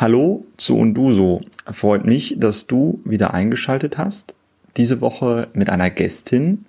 [0.00, 1.40] Hallo zu Unduso.
[1.68, 4.36] Freut mich, dass du wieder eingeschaltet hast.
[4.76, 6.66] Diese Woche mit einer Gästin,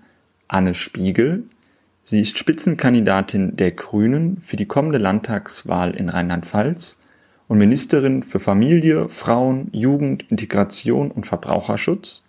[0.48, 1.44] Anne Spiegel.
[2.04, 7.07] Sie ist Spitzenkandidatin der Grünen für die kommende Landtagswahl in Rheinland-Pfalz
[7.47, 12.23] und Ministerin für Familie, Frauen, Jugend, Integration und Verbraucherschutz.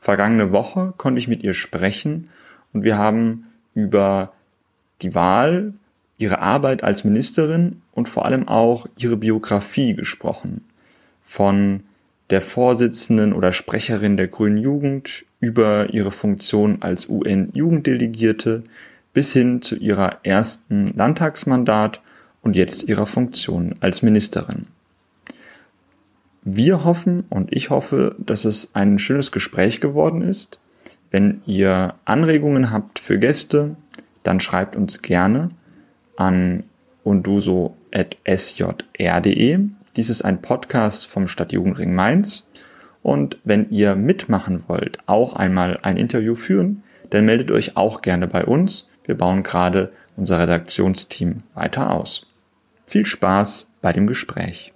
[0.00, 2.26] Vergangene Woche konnte ich mit ihr sprechen
[2.74, 4.34] und wir haben über
[5.00, 5.72] die Wahl
[6.22, 10.64] ihre Arbeit als Ministerin und vor allem auch ihre Biografie gesprochen.
[11.22, 11.82] Von
[12.30, 18.62] der Vorsitzenden oder Sprecherin der Grünen Jugend über ihre Funktion als UN-Jugenddelegierte
[19.12, 22.00] bis hin zu ihrer ersten Landtagsmandat
[22.40, 24.62] und jetzt ihrer Funktion als Ministerin.
[26.44, 30.58] Wir hoffen und ich hoffe, dass es ein schönes Gespräch geworden ist.
[31.10, 33.76] Wenn ihr Anregungen habt für Gäste,
[34.22, 35.48] dann schreibt uns gerne
[36.16, 36.64] an
[37.04, 39.58] unduso.sjr.de.
[39.96, 42.48] Dies ist ein Podcast vom Stadtjugendring Mainz.
[43.02, 48.26] Und wenn ihr mitmachen wollt, auch einmal ein Interview führen, dann meldet euch auch gerne
[48.26, 48.88] bei uns.
[49.04, 52.26] Wir bauen gerade unser Redaktionsteam weiter aus.
[52.86, 54.72] Viel Spaß bei dem Gespräch.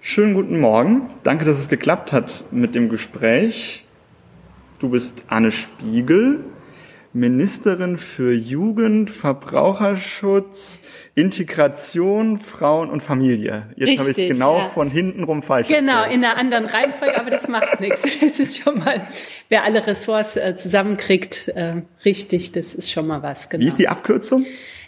[0.00, 1.08] Schönen guten Morgen.
[1.22, 3.84] Danke, dass es geklappt hat mit dem Gespräch.
[4.78, 6.44] Du bist Anne Spiegel.
[7.14, 10.80] Ministerin für Jugend, Verbraucherschutz,
[11.14, 13.68] Integration, Frauen und Familie.
[13.76, 14.68] Jetzt habe ich es genau ja.
[14.68, 16.14] von hinten rum falsch Genau, erzählt.
[16.16, 18.02] in einer anderen Reihenfolge, aber das macht nichts.
[18.20, 19.00] Es ist schon mal,
[19.48, 23.48] wer alle Ressorts äh, zusammenkriegt, äh, richtig, das ist schon mal was.
[23.48, 23.62] Genau.
[23.62, 24.44] Wie ist die Abkürzung?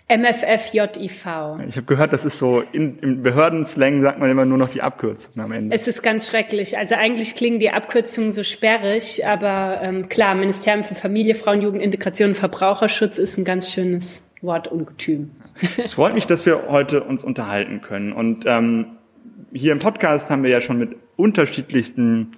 [0.08, 1.26] MFFJIV.
[1.68, 4.80] Ich habe gehört, das ist so, in, im Behördenslang sagt man immer nur noch die
[4.80, 5.74] Abkürzung am Ende.
[5.74, 6.78] Es ist ganz schrecklich.
[6.78, 11.82] Also eigentlich klingen die Abkürzungen so sperrig, aber ähm, klar, Ministerium für Familie, Frauen, Jugend,
[11.82, 15.32] Integration und Verbraucherschutz ist ein ganz schönes Wortungetüm.
[15.82, 18.12] Es freut mich, dass wir heute uns unterhalten können.
[18.12, 18.98] Und ähm,
[19.52, 22.32] hier im Podcast haben wir ja schon mit unterschiedlichsten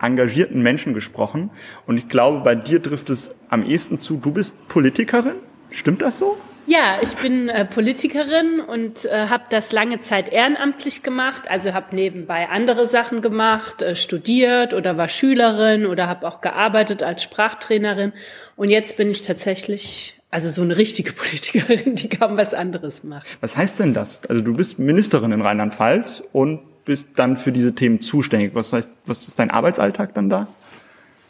[0.00, 1.50] engagierten Menschen gesprochen.
[1.86, 5.36] Und ich glaube, bei dir trifft es am ehesten zu, du bist Politikerin?
[5.70, 6.36] Stimmt das so?
[6.66, 11.50] Ja, ich bin äh, Politikerin und äh, habe das lange Zeit ehrenamtlich gemacht.
[11.50, 17.02] Also habe nebenbei andere Sachen gemacht, äh, studiert oder war Schülerin oder habe auch gearbeitet
[17.02, 18.12] als Sprachtrainerin.
[18.56, 23.26] Und jetzt bin ich tatsächlich also so eine richtige Politikerin, die kaum was anderes macht.
[23.40, 24.24] Was heißt denn das?
[24.28, 28.54] Also du bist Ministerin in Rheinland-Pfalz und bist dann für diese Themen zuständig.
[28.54, 30.48] Was heißt, was ist dein Arbeitsalltag dann da?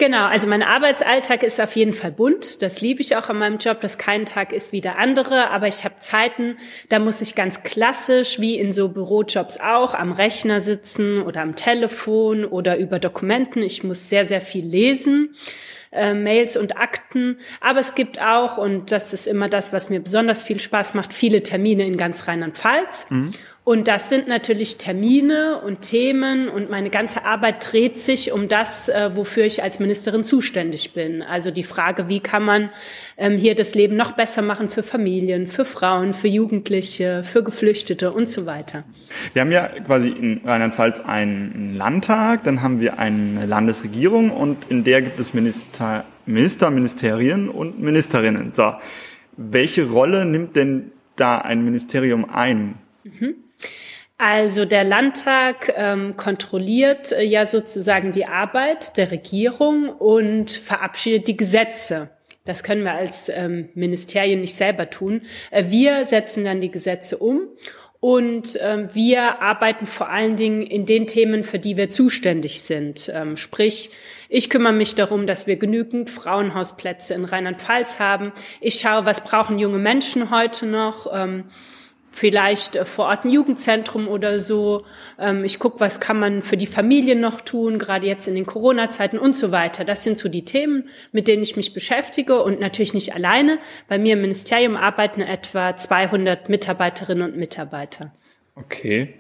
[0.03, 2.61] Genau, also mein Arbeitsalltag ist auf jeden Fall bunt.
[2.61, 5.49] Das liebe ich auch an meinem Job, dass kein Tag ist wie der andere.
[5.51, 6.57] Aber ich habe Zeiten,
[6.89, 11.55] da muss ich ganz klassisch, wie in so Bürojobs auch, am Rechner sitzen oder am
[11.55, 13.63] Telefon oder über Dokumenten.
[13.63, 15.37] Ich muss sehr, sehr viel lesen.
[15.93, 17.39] Äh, Mails und Akten.
[17.61, 21.13] Aber es gibt auch, und das ist immer das, was mir besonders viel Spaß macht,
[21.13, 23.07] viele Termine in ganz Rheinland-Pfalz.
[23.11, 23.31] Mhm.
[23.65, 28.89] Und das sind natürlich Termine und Themen und meine ganze Arbeit dreht sich um das,
[28.89, 31.23] äh, wofür ich als Ministerin zuständig bin.
[31.23, 32.71] Also die Frage, wie kann man
[33.17, 38.11] ähm, hier das Leben noch besser machen für Familien, für Frauen, für Jugendliche, für Geflüchtete
[38.11, 38.83] und so weiter.
[39.33, 44.83] Wir haben ja quasi in Rheinland-Pfalz einen Landtag, dann haben wir eine Landesregierung und in
[44.83, 48.51] der gibt es Minister, Minister Ministerien und Ministerinnen.
[48.51, 48.75] So,
[49.37, 52.75] welche Rolle nimmt denn da ein Ministerium ein?
[53.05, 53.37] Mhm.
[54.25, 61.37] Also der Landtag ähm, kontrolliert äh, ja sozusagen die Arbeit der Regierung und verabschiedet die
[61.37, 62.09] Gesetze.
[62.45, 65.23] Das können wir als ähm, Ministerien nicht selber tun.
[65.51, 67.49] Äh, wir setzen dann die Gesetze um
[67.99, 73.11] und äh, wir arbeiten vor allen Dingen in den Themen, für die wir zuständig sind.
[73.13, 73.91] Ähm, sprich,
[74.29, 78.31] ich kümmere mich darum, dass wir genügend Frauenhausplätze in Rheinland-Pfalz haben.
[78.61, 81.09] Ich schaue, was brauchen junge Menschen heute noch.
[81.13, 81.47] Ähm,
[82.13, 84.85] vielleicht äh, vor Ort ein Jugendzentrum oder so.
[85.19, 88.47] Ähm, ich gucke, was kann man für die Familien noch tun, gerade jetzt in den
[88.47, 89.85] Corona-Zeiten und so weiter.
[89.85, 93.59] Das sind so die Themen, mit denen ich mich beschäftige und natürlich nicht alleine.
[93.89, 98.13] Bei mir im Ministerium arbeiten etwa 200 Mitarbeiterinnen und Mitarbeiter.
[98.55, 99.15] Okay.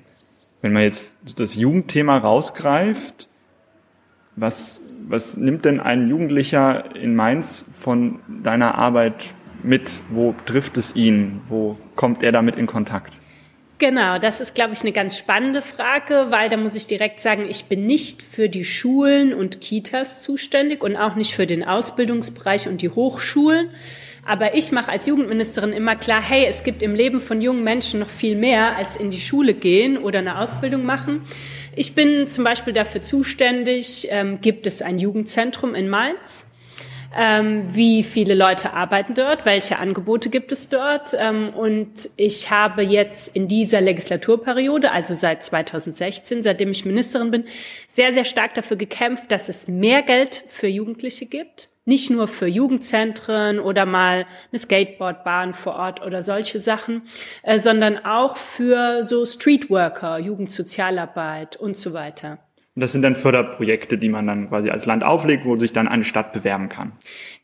[0.60, 3.28] Wenn man jetzt das Jugendthema rausgreift,
[4.36, 9.90] was, was nimmt denn ein Jugendlicher in Mainz von deiner Arbeit mit?
[10.10, 11.40] Wo trifft es ihn?
[11.48, 13.18] Wo kommt er damit in Kontakt?
[13.82, 17.46] Genau, das ist, glaube ich, eine ganz spannende Frage, weil da muss ich direkt sagen,
[17.50, 22.68] ich bin nicht für die Schulen und Kitas zuständig und auch nicht für den Ausbildungsbereich
[22.68, 23.70] und die Hochschulen.
[24.24, 27.98] Aber ich mache als Jugendministerin immer klar, hey, es gibt im Leben von jungen Menschen
[27.98, 31.22] noch viel mehr als in die Schule gehen oder eine Ausbildung machen.
[31.74, 36.51] Ich bin zum Beispiel dafür zuständig, ähm, gibt es ein Jugendzentrum in Mainz
[37.16, 41.14] ähm, wie viele Leute arbeiten dort, welche Angebote gibt es dort.
[41.18, 47.44] Ähm, und ich habe jetzt in dieser Legislaturperiode, also seit 2016, seitdem ich Ministerin bin,
[47.88, 51.68] sehr, sehr stark dafür gekämpft, dass es mehr Geld für Jugendliche gibt.
[51.84, 57.02] Nicht nur für Jugendzentren oder mal eine Skateboardbahn vor Ort oder solche Sachen,
[57.42, 62.38] äh, sondern auch für so Streetworker, Jugendsozialarbeit und so weiter.
[62.74, 65.88] Und das sind dann Förderprojekte, die man dann quasi als Land auflegt, wo sich dann
[65.88, 66.92] eine Stadt bewerben kann.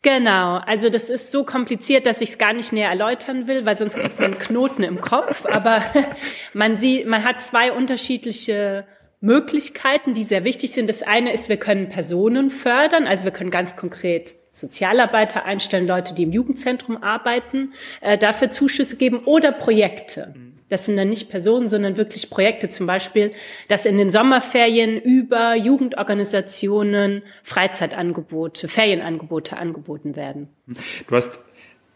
[0.00, 3.76] Genau, also das ist so kompliziert, dass ich es gar nicht näher erläutern will, weil
[3.76, 5.44] sonst kriegt man Knoten im Kopf.
[5.44, 5.82] Aber
[6.54, 8.86] man sieht, man hat zwei unterschiedliche
[9.20, 10.88] Möglichkeiten, die sehr wichtig sind.
[10.88, 16.14] Das eine ist, wir können Personen fördern, also wir können ganz konkret Sozialarbeiter einstellen, Leute,
[16.14, 20.34] die im Jugendzentrum arbeiten, äh, dafür Zuschüsse geben oder Projekte.
[20.68, 23.32] Das sind dann nicht Personen, sondern wirklich Projekte, zum Beispiel,
[23.68, 30.48] dass in den Sommerferien über Jugendorganisationen Freizeitangebote, Ferienangebote angeboten werden.
[30.66, 31.40] Du hast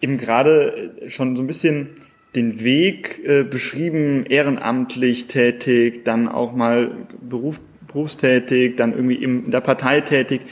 [0.00, 1.90] eben gerade schon so ein bisschen
[2.34, 9.60] den Weg äh, beschrieben, ehrenamtlich tätig, dann auch mal Beruf, berufstätig, dann irgendwie in der
[9.60, 10.42] Partei tätig.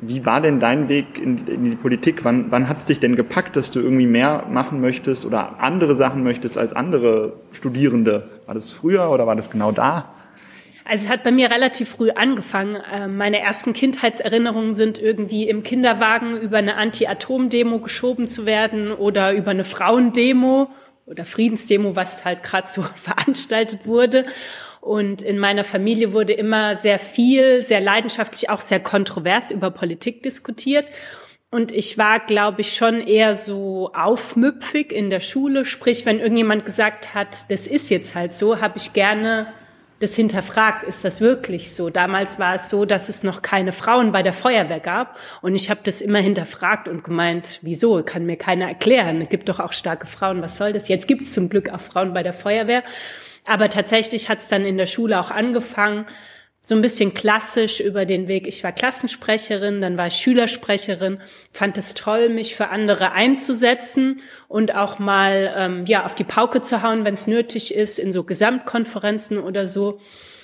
[0.00, 2.24] Wie war denn dein Weg in, in die Politik?
[2.24, 5.96] Wann, wann hat es dich denn gepackt, dass du irgendwie mehr machen möchtest oder andere
[5.96, 8.28] Sachen möchtest als andere Studierende?
[8.46, 10.14] War das früher oder war das genau da?
[10.84, 12.76] Also es hat bei mir relativ früh angefangen.
[12.76, 19.32] Äh, meine ersten Kindheitserinnerungen sind irgendwie im Kinderwagen über eine Anti-Atom-Demo geschoben zu werden oder
[19.32, 20.70] über eine Frauendemo
[21.06, 24.26] oder Friedensdemo, was halt gerade so veranstaltet wurde.
[24.80, 30.22] Und in meiner Familie wurde immer sehr viel, sehr leidenschaftlich, auch sehr kontrovers über Politik
[30.22, 30.90] diskutiert.
[31.50, 35.64] Und ich war, glaube ich, schon eher so aufmüpfig in der Schule.
[35.64, 39.48] Sprich, wenn irgendjemand gesagt hat, das ist jetzt halt so, habe ich gerne
[40.00, 41.90] das hinterfragt, ist das wirklich so?
[41.90, 45.70] Damals war es so, dass es noch keine Frauen bei der Feuerwehr gab und ich
[45.70, 48.02] habe das immer hinterfragt und gemeint, wieso?
[48.04, 49.22] Kann mir keiner erklären.
[49.22, 50.88] Es gibt doch auch starke Frauen, was soll das?
[50.88, 52.84] Jetzt gibt es zum Glück auch Frauen bei der Feuerwehr.
[53.48, 56.06] Aber tatsächlich hat es dann in der Schule auch angefangen,
[56.60, 58.46] so ein bisschen klassisch über den Weg.
[58.46, 61.18] Ich war Klassensprecherin, dann war ich Schülersprecherin,
[61.50, 66.60] fand es toll, mich für andere einzusetzen und auch mal ähm, ja auf die Pauke
[66.60, 70.00] zu hauen, wenn es nötig ist, in so Gesamtkonferenzen oder so.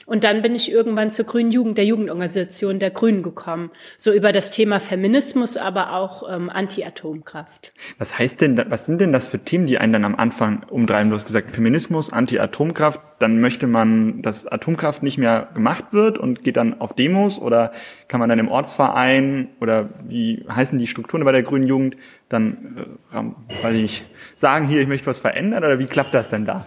[0.07, 3.71] Und dann bin ich irgendwann zur Grünen Jugend, der Jugendorganisation der Grünen gekommen.
[3.97, 7.73] So über das Thema Feminismus, aber auch ähm, Anti-Atomkraft.
[7.99, 11.11] Was heißt denn, was sind denn das für Themen, die einen dann am Anfang umtreiben?
[11.11, 16.45] Du hast gesagt, Feminismus, Anti-Atomkraft, dann möchte man, dass Atomkraft nicht mehr gemacht wird und
[16.45, 17.73] geht dann auf Demos oder
[18.09, 21.97] kann man dann im Ortsverein oder wie heißen die Strukturen bei der Grünen Jugend
[22.29, 24.05] dann, äh, weiß ich nicht,
[24.37, 26.67] sagen hier, ich möchte was verändern oder wie klappt das denn da?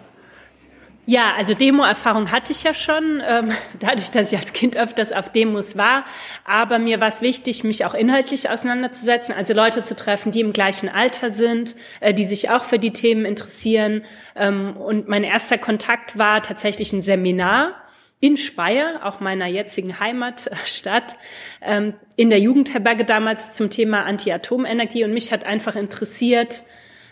[1.09, 3.49] Ja, also Demo-Erfahrung hatte ich ja schon, ähm,
[3.79, 6.03] dadurch, dass ich als Kind öfters auf Demos war.
[6.43, 10.51] Aber mir war es wichtig, mich auch inhaltlich auseinanderzusetzen, also Leute zu treffen, die im
[10.51, 14.03] gleichen Alter sind, äh, die sich auch für die Themen interessieren.
[14.35, 17.75] Ähm, und mein erster Kontakt war tatsächlich ein Seminar
[18.19, 21.15] in Speyer, auch meiner jetzigen Heimatstadt,
[21.61, 25.05] ähm, in der Jugendherberge damals zum Thema Anti-Atomenergie.
[25.05, 26.63] Und mich hat einfach interessiert,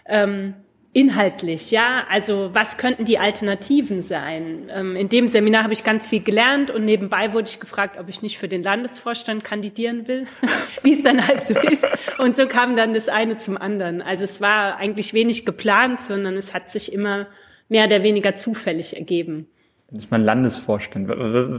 [0.06, 0.54] ähm,
[0.96, 2.06] Inhaltlich, ja.
[2.10, 4.72] Also was könnten die Alternativen sein?
[4.74, 8.08] Ähm, in dem Seminar habe ich ganz viel gelernt und nebenbei wurde ich gefragt, ob
[8.08, 10.26] ich nicht für den Landesvorstand kandidieren will,
[10.84, 11.86] wie es dann halt so ist.
[12.18, 14.02] Und so kam dann das eine zum anderen.
[14.02, 17.28] Also es war eigentlich wenig geplant, sondern es hat sich immer
[17.68, 19.50] mehr oder weniger zufällig ergeben.
[19.92, 21.08] Ist man Landesvorstand.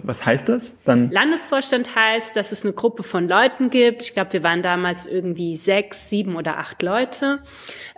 [0.04, 1.10] Was heißt das dann?
[1.10, 4.02] Landesvorstand heißt, dass es eine Gruppe von Leuten gibt.
[4.02, 7.40] Ich glaube, wir waren damals irgendwie sechs, sieben oder acht Leute.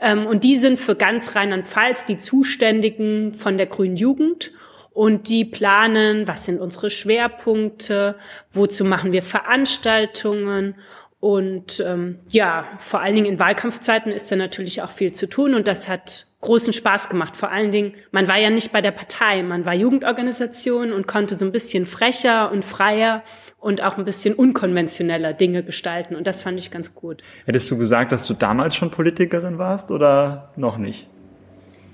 [0.01, 4.53] Ähm, und die sind für ganz Rheinland-Pfalz die Zuständigen von der Grünen Jugend.
[4.93, 8.17] Und die planen, was sind unsere Schwerpunkte,
[8.51, 10.75] wozu machen wir Veranstaltungen
[11.21, 15.55] und ähm, ja, vor allen Dingen in Wahlkampfzeiten ist da natürlich auch viel zu tun
[15.55, 17.37] und das hat großen Spaß gemacht.
[17.37, 21.35] Vor allen Dingen, man war ja nicht bei der Partei, man war Jugendorganisation und konnte
[21.35, 23.23] so ein bisschen frecher und freier
[23.59, 27.23] und auch ein bisschen unkonventioneller Dinge gestalten und das fand ich ganz gut.
[27.45, 31.09] Hättest du gesagt, dass du damals schon Politikerin warst oder noch nicht?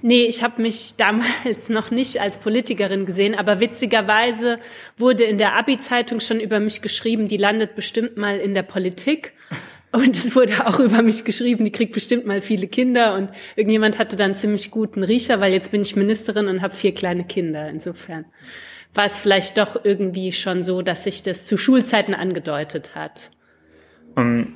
[0.03, 4.59] Nee, ich habe mich damals noch nicht als Politikerin gesehen, aber witzigerweise
[4.99, 9.33] wurde in der Abi-Zeitung schon über mich geschrieben, die landet bestimmt mal in der Politik.
[9.95, 13.15] Und es wurde auch über mich geschrieben, die kriegt bestimmt mal viele Kinder.
[13.15, 16.93] Und irgendjemand hatte dann ziemlich guten Riecher, weil jetzt bin ich Ministerin und habe vier
[16.93, 17.69] kleine Kinder.
[17.69, 18.25] Insofern
[18.93, 23.31] war es vielleicht doch irgendwie schon so, dass sich das zu Schulzeiten angedeutet hat.
[24.17, 24.55] Um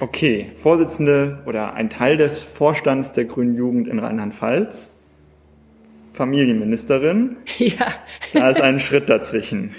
[0.00, 4.90] Okay, Vorsitzende oder ein Teil des Vorstands der Grünen Jugend in Rheinland-Pfalz,
[6.12, 7.36] Familienministerin.
[7.58, 7.86] Ja.
[8.32, 9.74] Da ist ein Schritt dazwischen.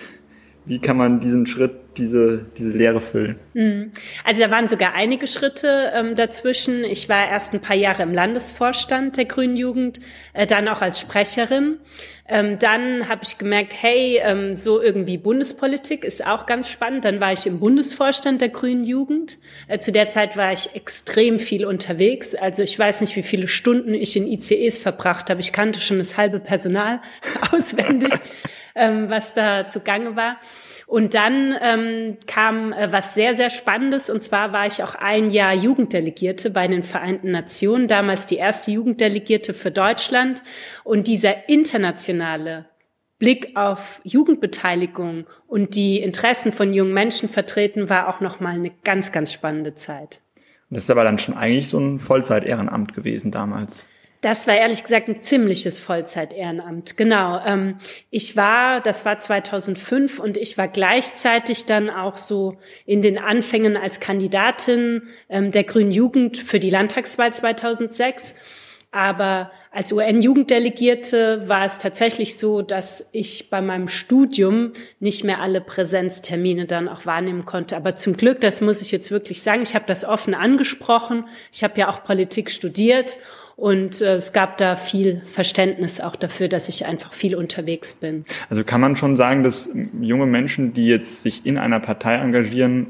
[0.65, 3.35] Wie kann man diesen Schritt, diese, diese Lehre füllen?
[3.53, 3.91] Mhm.
[4.23, 6.83] Also da waren sogar einige Schritte ähm, dazwischen.
[6.83, 9.99] Ich war erst ein paar Jahre im Landesvorstand der Grünen Jugend,
[10.33, 11.79] äh, dann auch als Sprecherin.
[12.25, 17.03] Ähm, dann habe ich gemerkt, hey, ähm, so irgendwie Bundespolitik ist auch ganz spannend.
[17.03, 19.39] Dann war ich im Bundesvorstand der Grünen Jugend.
[19.67, 22.35] Äh, zu der Zeit war ich extrem viel unterwegs.
[22.35, 25.41] Also ich weiß nicht, wie viele Stunden ich in ICEs verbracht habe.
[25.41, 27.01] Ich kannte schon das halbe Personal
[27.51, 28.13] auswendig
[28.75, 30.37] ähm, was da zugange war.
[30.87, 34.09] Und dann ähm, kam äh, was sehr, sehr Spannendes.
[34.09, 38.71] Und zwar war ich auch ein Jahr Jugenddelegierte bei den Vereinten Nationen, damals die erste
[38.71, 40.43] Jugenddelegierte für Deutschland.
[40.83, 42.65] Und dieser internationale
[43.19, 49.11] Blick auf Jugendbeteiligung und die Interessen von jungen Menschen vertreten, war auch nochmal eine ganz,
[49.11, 50.19] ganz spannende Zeit.
[50.69, 53.87] Das ist aber dann schon eigentlich so ein Vollzeit-Ehrenamt gewesen damals.
[54.23, 56.95] Das war ehrlich gesagt ein ziemliches Vollzeit-Ehrenamt.
[56.95, 57.41] Genau.
[57.45, 57.75] Ähm,
[58.09, 63.75] ich war, das war 2005 und ich war gleichzeitig dann auch so in den Anfängen
[63.75, 68.35] als Kandidatin ähm, der Grünen Jugend für die Landtagswahl 2006.
[68.91, 75.59] Aber als UN-Jugenddelegierte war es tatsächlich so, dass ich bei meinem Studium nicht mehr alle
[75.59, 77.75] Präsenztermine dann auch wahrnehmen konnte.
[77.75, 81.27] Aber zum Glück, das muss ich jetzt wirklich sagen, ich habe das offen angesprochen.
[81.51, 83.17] Ich habe ja auch Politik studiert
[83.55, 88.25] und äh, es gab da viel Verständnis auch dafür, dass ich einfach viel unterwegs bin.
[88.49, 89.69] Also kann man schon sagen, dass
[90.01, 92.87] junge Menschen, die jetzt sich in einer Partei engagieren,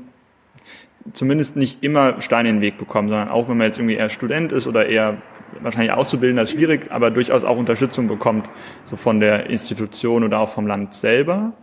[1.12, 4.10] zumindest nicht immer Steine in den Weg bekommen, sondern auch wenn man jetzt irgendwie eher
[4.10, 5.18] Student ist oder eher
[5.62, 8.50] wahrscheinlich Auszubildender ist schwierig, aber durchaus auch Unterstützung bekommt,
[8.86, 11.54] so von der Institution oder auch vom Land selber.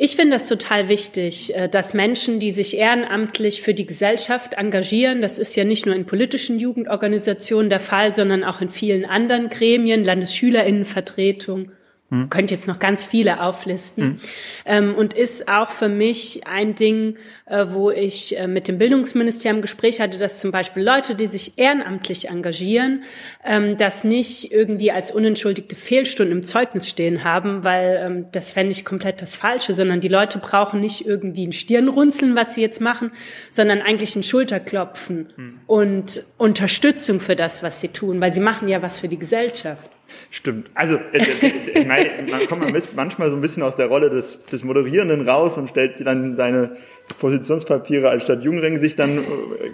[0.00, 5.20] Ich finde das total wichtig, äh, dass Menschen, die sich ehrenamtlich für die Gesellschaft engagieren,
[5.20, 9.48] das ist ja nicht nur in politischen Jugendorganisationen der Fall, sondern auch in vielen anderen
[9.48, 11.72] Gremien, Landesschülerinnenvertretung,
[12.10, 12.30] hm.
[12.30, 14.04] Könnt jetzt noch ganz viele auflisten.
[14.04, 14.18] Hm.
[14.64, 19.60] Ähm, und ist auch für mich ein Ding, äh, wo ich äh, mit dem Bildungsministerium
[19.60, 23.04] Gespräch hatte, dass zum Beispiel Leute, die sich ehrenamtlich engagieren,
[23.44, 28.72] ähm, das nicht irgendwie als unentschuldigte Fehlstunden im Zeugnis stehen haben, weil ähm, das fände
[28.72, 32.80] ich komplett das Falsche, sondern die Leute brauchen nicht irgendwie ein Stirnrunzeln, was sie jetzt
[32.80, 33.12] machen,
[33.50, 35.60] sondern eigentlich ein Schulterklopfen hm.
[35.66, 39.90] und Unterstützung für das, was sie tun, weil sie machen ja was für die Gesellschaft.
[40.30, 40.70] Stimmt.
[40.74, 44.64] Also, äh, äh, meine, man kommt manchmal so ein bisschen aus der Rolle des, des
[44.64, 46.76] Moderierenden raus und stellt dann seine
[47.18, 49.24] Positionspapiere als Stadtjugendring sich dann äh,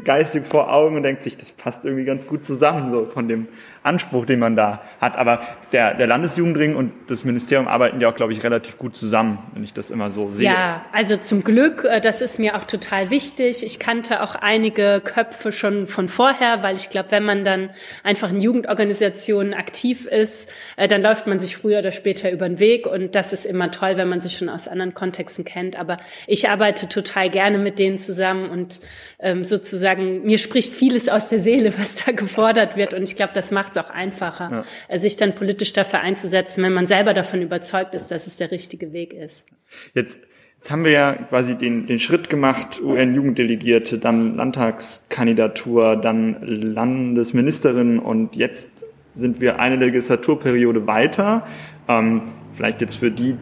[0.05, 3.49] geistig vor Augen und denkt sich, das passt irgendwie ganz gut zusammen, so von dem
[3.85, 5.17] Anspruch, den man da hat.
[5.19, 9.38] Aber der, der Landesjugendring und das Ministerium arbeiten ja auch, glaube ich, relativ gut zusammen,
[9.53, 10.47] wenn ich das immer so sehe.
[10.47, 13.62] Ja, also zum Glück, äh, das ist mir auch total wichtig.
[13.62, 17.71] Ich kannte auch einige Köpfe schon von vorher, weil ich glaube, wenn man dann
[18.03, 22.61] einfach in Jugendorganisationen aktiv ist, äh, dann läuft man sich früher oder später über den
[22.61, 25.79] Weg und das ist immer toll, wenn man sich schon aus anderen Kontexten kennt.
[25.79, 28.81] Aber ich arbeite total gerne mit denen zusammen und
[29.19, 33.33] ähm, sozusagen mir spricht vieles aus der Seele, was da gefordert wird und ich glaube,
[33.35, 34.64] das macht es auch einfacher, ja.
[34.88, 38.50] Äh, sich dann politisch dafür einzusetzen, wenn man selber davon überzeugt ist, dass es der
[38.50, 39.47] richtige Weg ist.
[39.95, 40.19] Jetzt
[40.64, 48.35] Jetzt haben wir ja quasi den, den Schritt gemacht, UN-Jugenddelegierte, dann Landtagskandidatur, dann Landesministerin und
[48.35, 51.47] jetzt sind wir eine Legislaturperiode weiter.
[51.87, 52.23] Ähm,
[52.54, 53.37] vielleicht jetzt für die,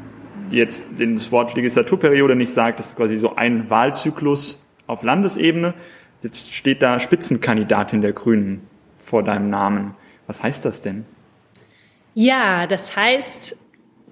[0.50, 5.74] die jetzt das Wort Legislaturperiode nicht sagt, das ist quasi so ein Wahlzyklus auf Landesebene.
[6.24, 8.62] Jetzt steht da Spitzenkandidatin der Grünen
[8.98, 9.94] vor deinem Namen.
[10.26, 11.04] Was heißt das denn?
[12.14, 13.56] Ja, das heißt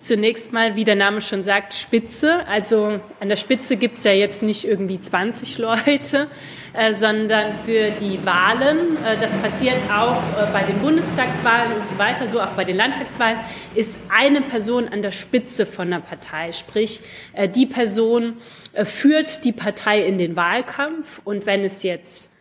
[0.00, 2.46] zunächst mal, wie der Name schon sagt, Spitze.
[2.46, 6.28] Also an der Spitze gibt's ja jetzt nicht irgendwie 20 Leute,
[6.72, 11.98] äh, sondern für die Wahlen, äh, das passiert auch äh, bei den Bundestagswahlen und so
[11.98, 13.38] weiter, so auch bei den Landtagswahlen,
[13.74, 16.52] ist eine Person an der Spitze von der Partei.
[16.52, 17.00] Sprich,
[17.34, 18.38] äh, die Person
[18.72, 22.32] äh, führt die Partei in den Wahlkampf und wenn es jetzt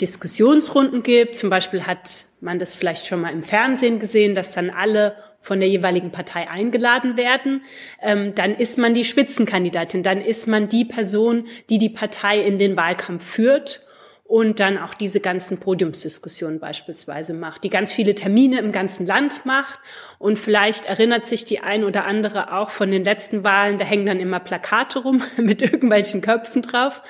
[0.00, 1.36] Diskussionsrunden gibt.
[1.36, 5.60] Zum Beispiel hat man das vielleicht schon mal im Fernsehen gesehen, dass dann alle von
[5.60, 7.62] der jeweiligen Partei eingeladen werden,
[8.02, 12.58] ähm, dann ist man die Spitzenkandidatin, dann ist man die Person, die die Partei in
[12.58, 13.80] den Wahlkampf führt
[14.24, 19.46] und dann auch diese ganzen Podiumsdiskussionen beispielsweise macht, die ganz viele Termine im ganzen Land
[19.46, 19.78] macht
[20.18, 24.06] und vielleicht erinnert sich die ein oder andere auch von den letzten Wahlen, da hängen
[24.06, 27.00] dann immer Plakate rum mit irgendwelchen Köpfen drauf.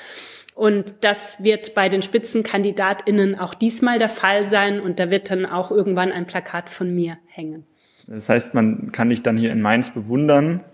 [0.58, 4.80] Und das wird bei den SpitzenkandidatInnen auch diesmal der Fall sein.
[4.80, 7.64] Und da wird dann auch irgendwann ein Plakat von mir hängen.
[8.08, 10.64] Das heißt, man kann dich dann hier in Mainz bewundern,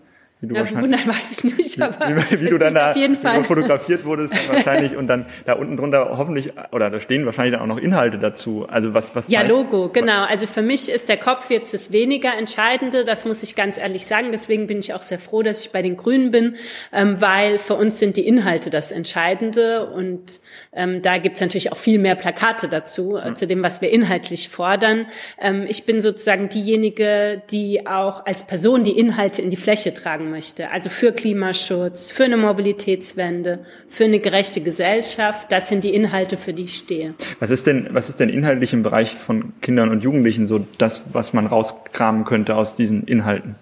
[0.44, 4.04] wie du ja, wahrscheinlich, weiß ich nicht, aber wie, wie du dann da du fotografiert
[4.04, 7.74] wurdest dann wahrscheinlich und dann da unten drunter hoffentlich oder da stehen wahrscheinlich dann auch
[7.74, 8.66] noch Inhalte dazu.
[8.68, 10.24] Also was was Ja, Logo, genau.
[10.24, 14.06] Also für mich ist der Kopf jetzt das weniger entscheidende, das muss ich ganz ehrlich
[14.06, 14.32] sagen.
[14.32, 16.56] Deswegen bin ich auch sehr froh, dass ich bei den Grünen bin,
[16.92, 20.40] ähm, weil für uns sind die Inhalte das Entscheidende und
[20.72, 24.48] ähm, da gibt's natürlich auch viel mehr Plakate dazu, äh, zu dem, was wir inhaltlich
[24.48, 25.06] fordern.
[25.40, 30.30] Ähm, ich bin sozusagen diejenige, die auch als Person die Inhalte in die Fläche tragen
[30.34, 30.70] möchte.
[30.70, 35.52] Also für Klimaschutz, für eine Mobilitätswende, für eine gerechte Gesellschaft.
[35.52, 37.14] Das sind die Inhalte, für die ich stehe.
[37.38, 41.04] Was ist denn, was ist denn inhaltlich im Bereich von Kindern und Jugendlichen so das,
[41.12, 43.54] was man rauskramen könnte aus diesen Inhalten?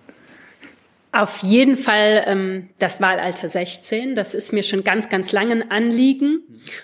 [1.14, 4.14] Auf jeden Fall ähm, das Wahlalter 16.
[4.14, 6.40] Das ist mir schon ganz, ganz lange ein Anliegen.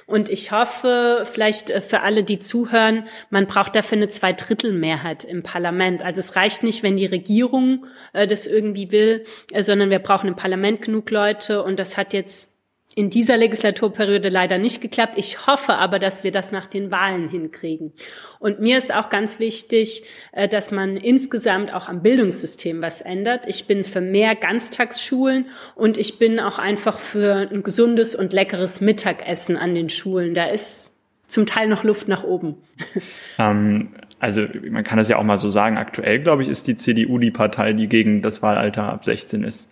[0.07, 5.43] Und ich hoffe, vielleicht äh, für alle, die zuhören, man braucht dafür eine Zweidrittelmehrheit im
[5.43, 6.03] Parlament.
[6.03, 10.29] Also es reicht nicht, wenn die Regierung äh, das irgendwie will, äh, sondern wir brauchen
[10.29, 11.63] im Parlament genug Leute.
[11.63, 12.58] Und das hat jetzt
[12.99, 15.13] in dieser Legislaturperiode leider nicht geklappt.
[15.19, 17.93] Ich hoffe aber, dass wir das nach den Wahlen hinkriegen.
[18.41, 20.03] Und mir ist auch ganz wichtig,
[20.33, 23.47] äh, dass man insgesamt auch am Bildungssystem was ändert.
[23.47, 28.81] Ich bin für mehr Ganztagsschulen und ich bin auch einfach für ein gesundes und leckeres
[28.81, 30.35] Mittagessen an den Schulen.
[30.35, 30.91] Da ist
[31.29, 32.57] zum Teil noch Luft nach oben.
[33.41, 35.79] Ähm, also man kann das ja auch mal so sagen.
[35.79, 39.71] Aktuell, glaube ich, ist die CDU die Partei, die gegen das Wahlalter ab 16 ist.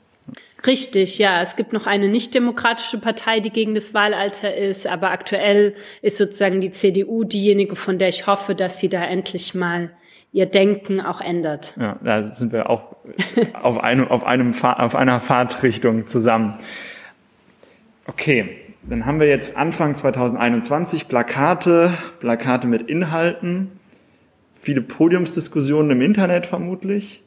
[0.66, 1.42] Richtig, ja.
[1.42, 6.60] Es gibt noch eine nichtdemokratische Partei, die gegen das Wahlalter ist, aber aktuell ist sozusagen
[6.60, 9.90] die CDU diejenige, von der ich hoffe, dass sie da endlich mal
[10.32, 11.74] ihr Denken auch ändert.
[11.78, 12.96] Ja, da sind wir auch
[13.54, 16.58] auf einem, auf einem, auf einer Fahrtrichtung zusammen.
[18.06, 18.58] Okay.
[18.88, 23.72] Dann haben wir jetzt Anfang 2021 Plakate, Plakate mit Inhalten,
[24.54, 27.24] viele Podiumsdiskussionen im Internet vermutlich.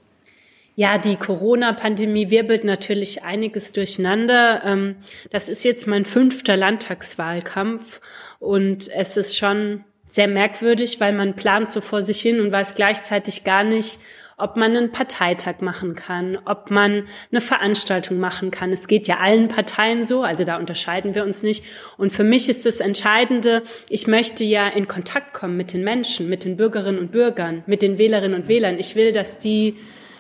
[0.80, 4.62] Ja, die Corona-Pandemie wirbelt natürlich einiges durcheinander.
[4.64, 4.96] Ähm,
[5.30, 8.00] das ist jetzt mein fünfter Landtagswahlkampf
[8.40, 12.76] und es ist schon sehr merkwürdig, weil man plant so vor sich hin und weiß
[12.76, 14.00] gleichzeitig gar nicht,
[14.38, 18.72] ob man einen Parteitag machen kann, ob man eine Veranstaltung machen kann.
[18.72, 21.66] Es geht ja allen Parteien so, also da unterscheiden wir uns nicht.
[21.98, 26.30] Und für mich ist das Entscheidende, ich möchte ja in Kontakt kommen mit den Menschen,
[26.30, 28.80] mit den Bürgerinnen und Bürgern, mit den Wählerinnen und Wählern.
[28.80, 29.76] Ich will, dass die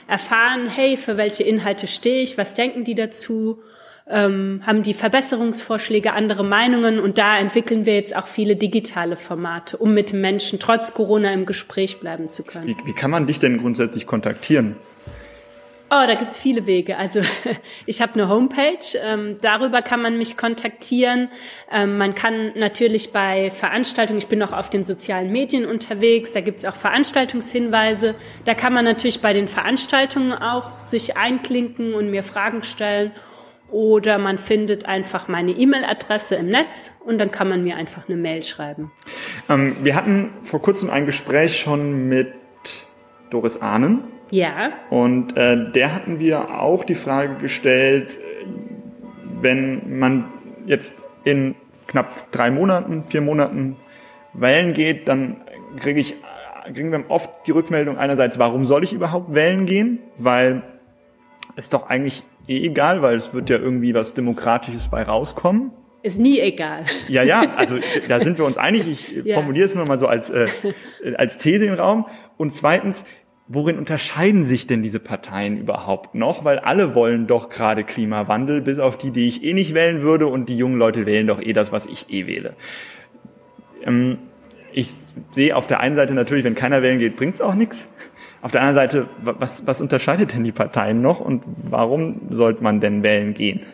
[0.10, 3.62] erfahren, hey, für welche Inhalte stehe ich, was denken die dazu,
[4.08, 9.78] ähm, haben die Verbesserungsvorschläge, andere Meinungen und da entwickeln wir jetzt auch viele digitale Formate,
[9.78, 12.68] um mit Menschen trotz Corona im Gespräch bleiben zu können.
[12.68, 14.78] Wie, wie kann man dich denn grundsätzlich kontaktieren?
[15.92, 16.98] Oh, da gibt's viele Wege.
[16.98, 17.22] Also
[17.88, 21.30] ich habe eine Homepage, ähm, darüber kann man mich kontaktieren.
[21.72, 26.42] Ähm, man kann natürlich bei Veranstaltungen, ich bin auch auf den sozialen Medien unterwegs, da
[26.42, 28.14] gibt's auch Veranstaltungshinweise.
[28.46, 33.12] Da kann man natürlich bei den Veranstaltungen auch sich einklinken und mir Fragen stellen.
[33.72, 38.18] Oder man findet einfach meine E-Mail-Adresse im Netz und dann kann man mir einfach eine
[38.18, 38.92] Mail schreiben.
[39.48, 42.34] Ähm, wir hatten vor kurzem ein Gespräch schon mit
[43.30, 44.72] Doris Ahnen ja.
[44.90, 48.20] Und äh, der hatten wir auch die Frage gestellt,
[49.42, 50.26] wenn man
[50.66, 51.56] jetzt in
[51.88, 53.78] knapp drei Monaten, vier Monaten
[54.34, 55.38] wählen geht, dann
[55.80, 56.16] kriege ich,
[56.74, 60.00] kriegen wir oft die Rückmeldung einerseits, warum soll ich überhaupt wählen gehen?
[60.18, 60.64] Weil
[61.56, 65.72] es doch eigentlich eh egal, weil es wird ja irgendwie was Demokratisches bei rauskommen.
[66.02, 66.84] Ist nie egal.
[67.10, 68.88] Ja, ja, also da sind wir uns einig.
[68.88, 69.36] Ich ja.
[69.36, 70.48] formuliere es nur mal so als, äh,
[71.18, 72.06] als These im Raum.
[72.38, 73.04] Und zweitens,
[73.50, 76.46] worin unterscheiden sich denn diese Parteien überhaupt noch?
[76.46, 80.28] Weil alle wollen doch gerade Klimawandel, bis auf die, die ich eh nicht wählen würde
[80.28, 82.54] und die jungen Leute wählen doch eh das, was ich eh wähle.
[83.84, 84.20] Ähm,
[84.72, 84.92] ich
[85.32, 87.90] sehe auf der einen Seite natürlich, wenn keiner wählen geht, bringt's auch nichts.
[88.44, 92.80] Auf der anderen Seite, was, was unterscheidet denn die Parteien noch und warum sollte man
[92.80, 93.66] denn wählen gehen?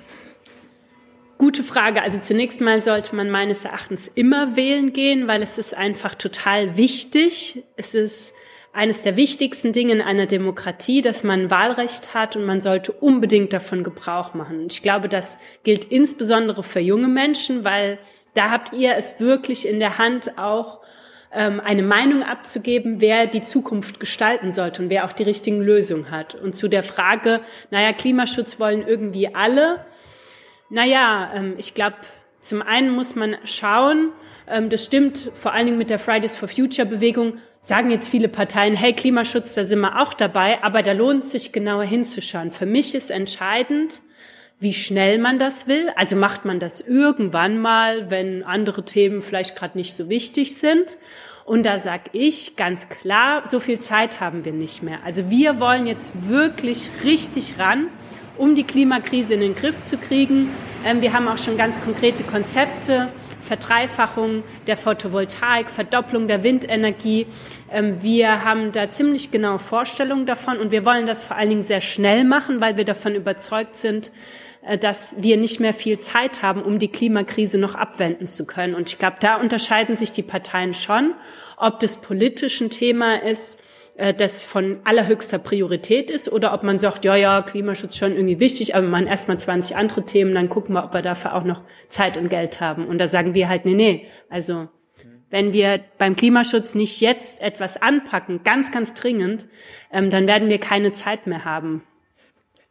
[1.38, 2.02] Gute Frage.
[2.02, 6.78] Also zunächst mal sollte man meines Erachtens immer wählen gehen, weil es ist einfach total
[6.78, 7.62] wichtig.
[7.76, 8.34] Es ist
[8.76, 13.54] eines der wichtigsten Dinge in einer Demokratie, dass man Wahlrecht hat und man sollte unbedingt
[13.54, 14.68] davon Gebrauch machen.
[14.70, 17.98] Ich glaube, das gilt insbesondere für junge Menschen, weil
[18.34, 20.82] da habt ihr es wirklich in der Hand, auch
[21.32, 26.12] ähm, eine Meinung abzugeben, wer die Zukunft gestalten sollte und wer auch die richtigen Lösungen
[26.12, 26.36] hat.
[26.36, 29.86] Und zu der Frage, naja, Klimaschutz wollen irgendwie alle.
[30.70, 31.96] Naja, ähm, ich glaube,
[32.46, 34.12] zum einen muss man schauen,
[34.48, 38.30] ähm, das stimmt vor allen Dingen mit der Fridays for Future Bewegung, sagen jetzt viele
[38.30, 42.52] Parteien, hey, Klimaschutz, da sind wir auch dabei, aber da lohnt sich genauer hinzuschauen.
[42.52, 44.02] Für mich ist entscheidend,
[44.60, 45.90] wie schnell man das will.
[45.96, 50.98] Also macht man das irgendwann mal, wenn andere Themen vielleicht gerade nicht so wichtig sind.
[51.44, 55.00] Und da sag ich ganz klar, so viel Zeit haben wir nicht mehr.
[55.04, 57.88] Also wir wollen jetzt wirklich richtig ran
[58.38, 60.50] um die Klimakrise in den Griff zu kriegen.
[60.86, 63.10] Ähm, wir haben auch schon ganz konkrete Konzepte.
[63.46, 67.28] Verdreifachung der Photovoltaik, Verdopplung der Windenergie.
[67.72, 71.64] Ähm, wir haben da ziemlich genaue Vorstellungen davon und wir wollen das vor allen Dingen
[71.64, 74.12] sehr schnell machen, weil wir davon überzeugt sind,
[74.66, 78.74] äh, dass wir nicht mehr viel Zeit haben, um die Klimakrise noch abwenden zu können.
[78.76, 81.14] Und ich glaube, da unterscheiden sich die Parteien schon,
[81.58, 83.62] ob das politisch ein Thema ist,
[83.98, 88.40] äh, das von allerhöchster Priorität ist oder ob man sagt, ja, ja, Klimaschutz schon irgendwie
[88.40, 91.62] wichtig, aber man erstmal 20 andere Themen, dann gucken wir, ob wir dafür auch noch
[91.88, 92.88] Zeit und Geld haben.
[92.88, 94.68] Und da sagen wir halt, nee, nee, also
[95.30, 99.48] wenn wir beim Klimaschutz nicht jetzt etwas anpacken, ganz, ganz dringend,
[99.92, 101.84] ähm, dann werden wir keine Zeit mehr haben.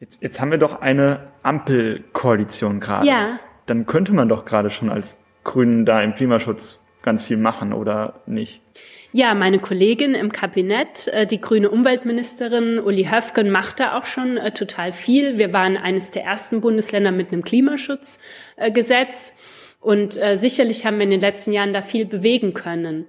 [0.00, 3.06] Jetzt, jetzt haben wir doch eine Ampelkoalition gerade.
[3.06, 3.38] Ja.
[3.66, 8.22] Dann könnte man doch gerade schon als Grünen da im Klimaschutz ganz viel machen, oder
[8.26, 8.62] nicht?
[9.16, 14.38] Ja, meine Kollegin im Kabinett, äh, die grüne Umweltministerin Uli Höfgen, macht da auch schon
[14.38, 15.38] äh, total viel.
[15.38, 19.36] Wir waren eines der ersten Bundesländer mit einem Klimaschutzgesetz
[19.78, 23.06] und äh, sicherlich haben wir in den letzten Jahren da viel bewegen können.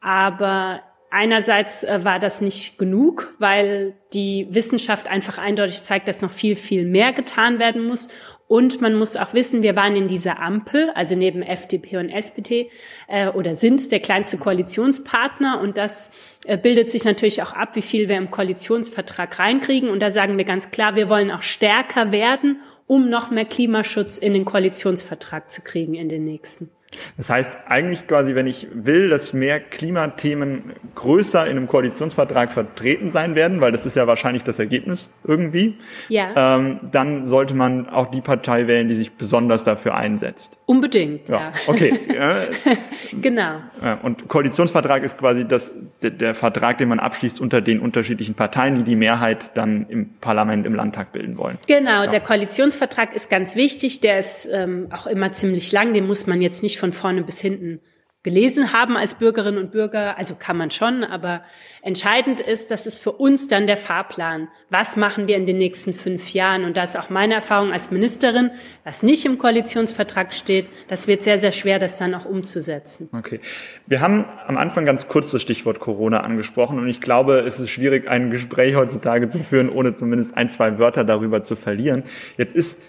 [0.00, 6.56] Aber Einerseits war das nicht genug, weil die Wissenschaft einfach eindeutig zeigt, dass noch viel,
[6.56, 8.08] viel mehr getan werden muss.
[8.48, 12.70] Und man muss auch wissen, wir waren in dieser Ampel, also neben FDP und SPD,
[13.08, 15.60] äh, oder sind der kleinste Koalitionspartner.
[15.60, 16.12] Und das
[16.44, 19.88] äh, bildet sich natürlich auch ab, wie viel wir im Koalitionsvertrag reinkriegen.
[19.88, 24.16] Und da sagen wir ganz klar, wir wollen auch stärker werden, um noch mehr Klimaschutz
[24.16, 26.70] in den Koalitionsvertrag zu kriegen in den nächsten.
[27.16, 33.10] Das heißt, eigentlich quasi, wenn ich will, dass mehr Klimathemen größer in einem Koalitionsvertrag vertreten
[33.10, 36.56] sein werden, weil das ist ja wahrscheinlich das Ergebnis irgendwie, ja.
[36.56, 40.58] ähm, dann sollte man auch die Partei wählen, die sich besonders dafür einsetzt.
[40.66, 41.40] Unbedingt, ja.
[41.40, 41.52] ja.
[41.66, 41.94] Okay.
[43.20, 43.60] genau.
[44.02, 45.72] Und Koalitionsvertrag ist quasi das,
[46.02, 50.10] der, der Vertrag, den man abschließt unter den unterschiedlichen Parteien, die die Mehrheit dann im
[50.20, 51.58] Parlament, im Landtag bilden wollen.
[51.66, 52.06] Genau, ja.
[52.06, 56.40] der Koalitionsvertrag ist ganz wichtig, der ist ähm, auch immer ziemlich lang, den muss man
[56.40, 57.80] jetzt nicht von vorne bis hinten
[58.26, 61.42] gelesen haben als Bürgerinnen und Bürger, also kann man schon, aber
[61.80, 64.48] entscheidend ist, dass es für uns dann der Fahrplan.
[64.68, 66.64] Was machen wir in den nächsten fünf Jahren?
[66.64, 68.50] Und da ist auch meine Erfahrung als Ministerin,
[68.82, 73.08] was nicht im Koalitionsvertrag steht, das wird sehr, sehr schwer, das dann auch umzusetzen.
[73.16, 73.38] Okay.
[73.86, 77.70] Wir haben am Anfang ganz kurz das Stichwort Corona angesprochen und ich glaube, es ist
[77.70, 82.02] schwierig, ein Gespräch heutzutage zu führen, ohne zumindest ein, zwei Wörter darüber zu verlieren.
[82.36, 82.82] Jetzt ist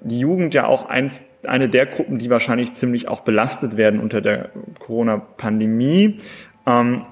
[0.00, 4.20] die Jugend ja auch eins, eine der Gruppen, die wahrscheinlich ziemlich auch belastet werden unter
[4.20, 6.18] der Corona-Pandemie.
[6.66, 7.06] Ähm,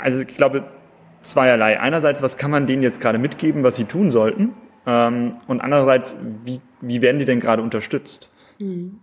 [0.00, 0.64] also ich glaube
[1.22, 1.80] zweierlei.
[1.80, 4.54] Einerseits, was kann man denen jetzt gerade mitgeben, was sie tun sollten?
[4.86, 8.30] Ähm, und andererseits, wie, wie werden die denn gerade unterstützt?
[8.58, 9.00] Mhm.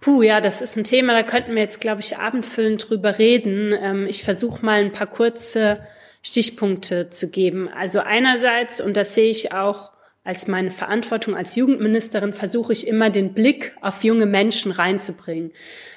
[0.00, 3.74] Puh, ja, das ist ein Thema, da könnten wir jetzt, glaube ich, abendfüllend drüber reden.
[3.78, 5.80] Ähm, ich versuche mal ein paar kurze
[6.22, 7.68] Stichpunkte zu geben.
[7.68, 9.92] Also einerseits, und das sehe ich auch
[10.22, 15.50] als meine Verantwortung als Jugendministerin versuche ich immer den Blick auf junge Menschen reinzubringen.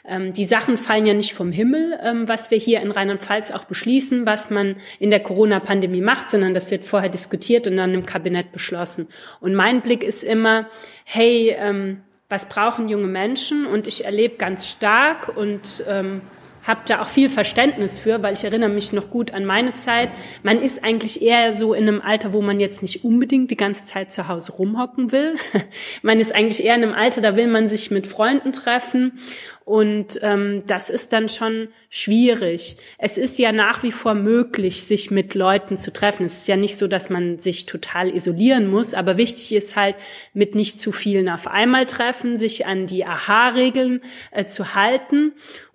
[0.06, 3.66] Ähm, die Sachen fallen ja nicht vom Himmel, ähm, was wir hier in Rheinland-Pfalz auch
[3.66, 8.06] beschließen, was man in der Corona-Pandemie macht, sondern das wird vorher diskutiert und dann im
[8.06, 9.10] Kabinett beschlossen.
[9.42, 10.70] Und mein Blick ist immer,
[11.04, 13.66] hey, ähm, was brauchen junge Menschen?
[13.66, 16.22] Und ich erlebe ganz stark und ähm,
[16.63, 20.10] habe da auch viel Verständnis für, weil ich erinnere mich noch gut an meine Zeit.
[20.43, 23.86] Man ist eigentlich eher so in einem Alter, wo man jetzt nicht unbedingt die ganze
[23.86, 25.36] Zeit zu Hause rumhocken will.
[26.02, 29.19] man ist eigentlich eher in einem Alter, da will man sich mit Freunden treffen
[29.65, 32.76] und ähm, das ist dann schon schwierig.
[32.97, 36.26] Es ist ja nach wie vor möglich, sich mit Leuten zu treffen.
[36.26, 39.95] Es ist ja nicht so, dass man sich total isolieren muss, aber wichtig ist halt,
[40.34, 45.32] mit nicht zu vielen auf einmal treffen, sich an die Aha-Regeln äh, zu halten.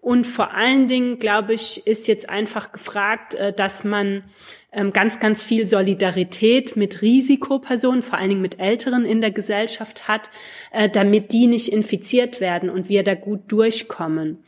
[0.08, 4.24] Und vor allen Dingen, glaube ich, ist jetzt einfach gefragt, äh, dass man
[4.72, 10.08] ähm, ganz, ganz viel Solidarität mit Risikopersonen, vor allen Dingen mit Älteren in der Gesellschaft
[10.08, 10.30] hat,
[10.72, 14.38] äh, damit die nicht infiziert werden und wir da gut durchkommen.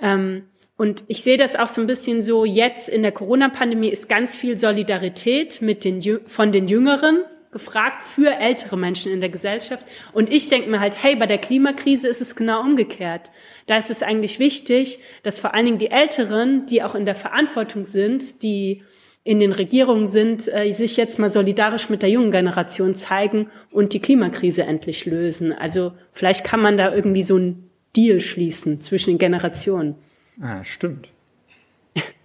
[0.00, 0.44] Ähm,
[0.76, 4.36] und ich sehe das auch so ein bisschen so, jetzt in der Corona-Pandemie ist ganz
[4.36, 9.84] viel Solidarität mit den, von den Jüngeren gefragt für ältere Menschen in der Gesellschaft.
[10.12, 13.30] Und ich denke mir halt, hey, bei der Klimakrise ist es genau umgekehrt.
[13.66, 17.14] Da ist es eigentlich wichtig, dass vor allen Dingen die Älteren, die auch in der
[17.14, 18.82] Verantwortung sind, die
[19.22, 23.92] in den Regierungen sind, äh, sich jetzt mal solidarisch mit der jungen Generation zeigen und
[23.92, 25.52] die Klimakrise endlich lösen.
[25.52, 29.96] Also vielleicht kann man da irgendwie so einen Deal schließen zwischen den Generationen.
[30.40, 31.08] Ah, stimmt.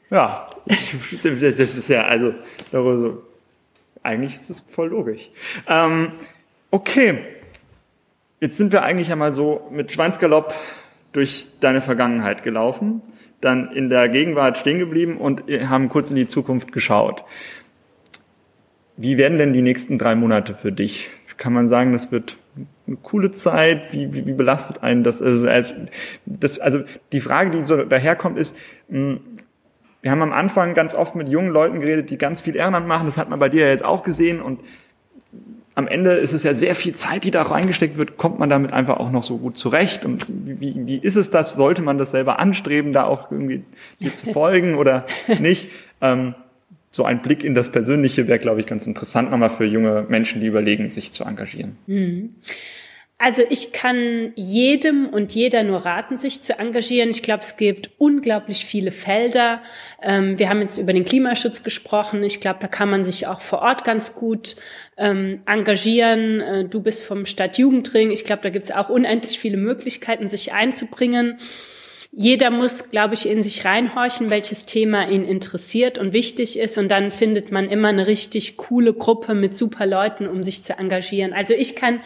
[0.09, 2.33] Ja, das ist ja, also,
[2.71, 3.23] so,
[4.05, 5.29] eigentlich ist es voll logisch.
[5.67, 6.13] Ähm,
[6.71, 7.19] okay,
[8.39, 10.53] jetzt sind wir eigentlich einmal so mit Schweinsgalopp
[11.11, 13.01] durch deine Vergangenheit gelaufen
[13.45, 17.23] dann in der Gegenwart stehen geblieben und haben kurz in die Zukunft geschaut.
[18.97, 21.09] Wie werden denn die nächsten drei Monate für dich?
[21.37, 22.37] Kann man sagen, das wird
[22.87, 23.91] eine coole Zeit?
[23.91, 25.21] Wie, wie, wie belastet einen das?
[25.21, 25.47] Also,
[26.25, 26.59] das?
[26.59, 28.55] also die Frage, die so daherkommt, ist,
[28.89, 29.19] hm,
[30.05, 33.07] wir haben am Anfang ganz oft mit jungen Leuten geredet, die ganz viel Ehrenamt machen.
[33.07, 34.39] Das hat man bei dir ja jetzt auch gesehen.
[34.39, 34.59] Und
[35.73, 38.15] am Ende ist es ja sehr viel Zeit, die da reingesteckt wird.
[38.15, 40.05] Kommt man damit einfach auch noch so gut zurecht?
[40.05, 41.55] Und wie, wie ist es das?
[41.55, 43.63] Sollte man das selber anstreben, da auch irgendwie
[43.99, 45.07] dir zu folgen oder
[45.39, 45.69] nicht?
[46.01, 46.35] Ähm,
[46.91, 50.39] so ein Blick in das Persönliche wäre, glaube ich, ganz interessant nochmal für junge Menschen,
[50.39, 51.77] die überlegen, sich zu engagieren.
[51.87, 52.35] Mhm.
[53.17, 57.09] Also ich kann jedem und jeder nur raten, sich zu engagieren.
[57.11, 59.61] Ich glaube, es gibt unglaublich viele Felder.
[60.01, 62.23] Ähm, wir haben jetzt über den Klimaschutz gesprochen.
[62.23, 64.57] Ich glaube, da kann man sich auch vor Ort ganz gut
[64.97, 66.41] ähm, engagieren.
[66.41, 68.11] Äh, du bist vom Stadtjugendring.
[68.11, 71.37] Ich glaube, da gibt es auch unendlich viele Möglichkeiten, sich einzubringen.
[72.11, 76.77] Jeder muss, glaube ich, in sich reinhorchen, welches Thema ihn interessiert und wichtig ist.
[76.77, 80.77] Und dann findet man immer eine richtig coole Gruppe mit super Leuten, um sich zu
[80.77, 81.31] engagieren.
[81.31, 82.01] Also ich kann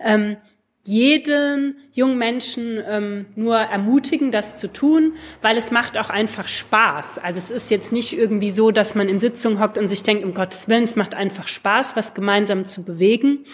[0.00, 0.36] ähm,
[0.84, 7.18] jeden jungen Menschen ähm, nur ermutigen, das zu tun, weil es macht auch einfach Spaß.
[7.18, 10.24] Also es ist jetzt nicht irgendwie so, dass man in Sitzung hockt und sich denkt,
[10.24, 13.44] um Gottes Willen, es macht einfach Spaß, was gemeinsam zu bewegen.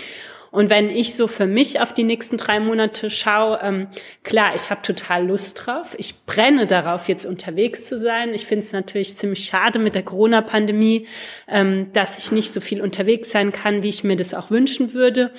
[0.56, 3.88] Und wenn ich so für mich auf die nächsten drei Monate schaue, ähm,
[4.22, 5.94] klar, ich habe total Lust drauf.
[5.98, 8.32] Ich brenne darauf, jetzt unterwegs zu sein.
[8.32, 11.08] Ich finde es natürlich ziemlich schade mit der Corona-Pandemie,
[11.46, 14.94] ähm, dass ich nicht so viel unterwegs sein kann, wie ich mir das auch wünschen
[14.94, 15.32] würde.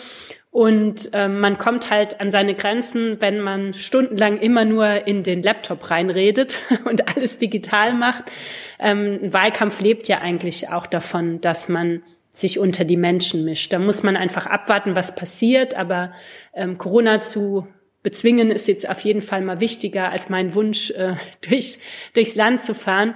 [0.58, 5.43] Und ähm, man kommt halt an seine Grenzen, wenn man stundenlang immer nur in den
[5.43, 8.32] Laptop reinredet und alles digital macht.
[8.80, 13.72] Ähm, ein Wahlkampf lebt ja eigentlich auch davon, dass man sich unter die Menschen mischt.
[13.72, 15.76] Da muss man einfach abwarten, was passiert.
[15.76, 16.12] Aber
[16.56, 17.67] ähm, Corona zu
[18.02, 21.13] bezwingen ist jetzt auf jeden Fall mal wichtiger als mein Wunsch, äh,
[21.48, 21.80] durchs,
[22.15, 23.13] durchs Land zu fahren.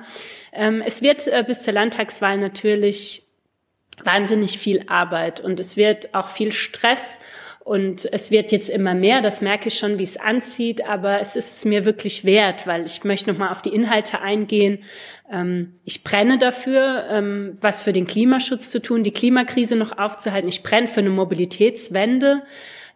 [0.53, 3.30] Ähm, es wird äh, bis zur Landtagswahl natürlich
[4.03, 7.19] wahnsinnig viel Arbeit und es wird auch viel Stress
[7.63, 11.35] und es wird jetzt immer mehr, das merke ich schon, wie es anzieht, aber es
[11.35, 14.79] ist es mir wirklich wert, weil ich möchte nochmal auf die Inhalte eingehen.
[15.31, 20.49] Ähm, ich brenne dafür, ähm, was für den Klimaschutz zu tun, die Klimakrise noch aufzuhalten.
[20.49, 22.41] Ich brenne für eine Mobilitätswende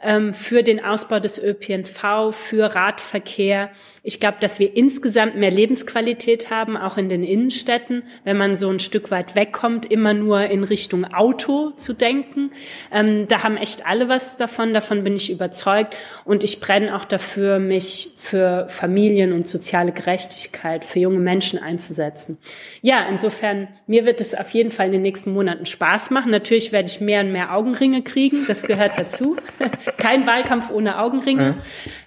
[0.01, 3.69] ähm, für den Ausbau des ÖPNV, für Radverkehr.
[4.07, 8.69] Ich glaube, dass wir insgesamt mehr Lebensqualität haben, auch in den Innenstädten, wenn man so
[8.69, 12.51] ein Stück weit wegkommt, immer nur in Richtung Auto zu denken.
[12.91, 15.97] Ähm, da haben echt alle was davon, davon bin ich überzeugt.
[16.23, 22.37] Und ich brenne auch dafür, mich für Familien und soziale Gerechtigkeit, für junge Menschen einzusetzen.
[22.83, 26.29] Ja, insofern, mir wird es auf jeden Fall in den nächsten Monaten Spaß machen.
[26.29, 29.35] Natürlich werde ich mehr und mehr Augenringe kriegen, das gehört dazu.
[29.97, 31.57] Kein Wahlkampf ohne Augenringe.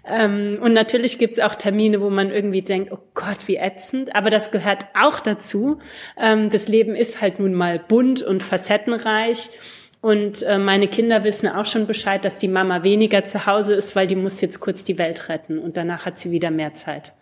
[0.06, 0.24] Ja.
[0.24, 1.54] Ähm, und natürlich gibt's auch
[1.88, 4.14] Termine, wo man irgendwie denkt, oh Gott, wie ätzend.
[4.14, 5.78] Aber das gehört auch dazu.
[6.18, 9.50] Ähm, das Leben ist halt nun mal bunt und facettenreich.
[10.00, 13.96] Und äh, meine Kinder wissen auch schon Bescheid, dass die Mama weniger zu Hause ist,
[13.96, 17.12] weil die muss jetzt kurz die Welt retten und danach hat sie wieder mehr Zeit.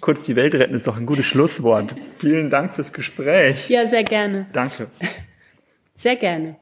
[0.00, 1.94] Kurz die Welt retten ist doch ein gutes Schlusswort.
[2.18, 3.70] Vielen Dank fürs Gespräch.
[3.70, 4.46] Ja, sehr gerne.
[4.52, 4.88] Danke.
[5.96, 6.56] Sehr gerne.